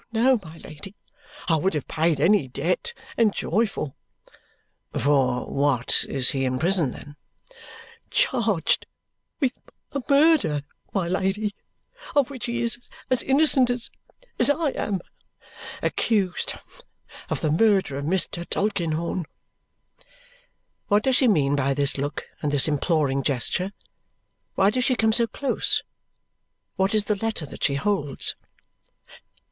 [0.01, 0.95] "Oh, no, my Lady;
[1.47, 3.95] I would have paid any debt, and joyful."
[4.97, 7.17] "For what is he in prison then?"
[8.09, 8.87] "Charged
[9.39, 9.59] with
[9.91, 11.53] a murder, my Lady,
[12.15, 12.79] of which he is
[13.11, 13.91] as innocent as
[14.39, 15.01] as I am.
[15.83, 16.55] Accused
[17.29, 18.43] of the murder of Mr.
[18.49, 19.27] Tulkinghorn."
[20.87, 23.71] What does she mean by this look and this imploring gesture?
[24.55, 25.83] Why does she come so close?
[26.75, 28.35] What is the letter that she holds?